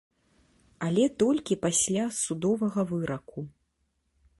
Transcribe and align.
Але 0.87 1.05
толькі 1.23 1.59
пасля 1.67 2.03
судовага 2.23 2.81
выраку. 2.95 3.39